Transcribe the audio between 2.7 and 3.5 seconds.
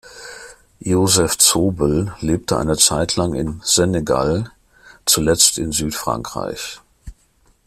Zeit lang